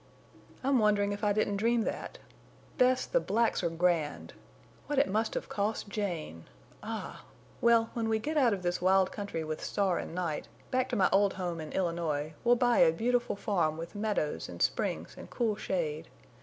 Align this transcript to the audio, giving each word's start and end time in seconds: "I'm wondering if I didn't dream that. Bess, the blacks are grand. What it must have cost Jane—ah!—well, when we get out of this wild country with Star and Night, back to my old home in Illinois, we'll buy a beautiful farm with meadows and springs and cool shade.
"I'm 0.63 0.79
wondering 0.79 1.11
if 1.11 1.23
I 1.23 1.31
didn't 1.31 1.57
dream 1.57 1.83
that. 1.83 2.17
Bess, 2.79 3.05
the 3.05 3.19
blacks 3.19 3.61
are 3.63 3.69
grand. 3.69 4.33
What 4.87 4.97
it 4.97 5.07
must 5.07 5.35
have 5.35 5.47
cost 5.47 5.89
Jane—ah!—well, 5.89 7.91
when 7.93 8.09
we 8.09 8.17
get 8.17 8.35
out 8.35 8.51
of 8.51 8.63
this 8.63 8.81
wild 8.81 9.11
country 9.11 9.43
with 9.43 9.63
Star 9.63 9.99
and 9.99 10.15
Night, 10.15 10.47
back 10.71 10.89
to 10.89 10.95
my 10.95 11.07
old 11.11 11.33
home 11.33 11.61
in 11.61 11.71
Illinois, 11.71 12.33
we'll 12.43 12.55
buy 12.55 12.79
a 12.79 12.91
beautiful 12.91 13.35
farm 13.35 13.77
with 13.77 13.93
meadows 13.93 14.49
and 14.49 14.59
springs 14.63 15.13
and 15.15 15.29
cool 15.29 15.55
shade. 15.55 16.07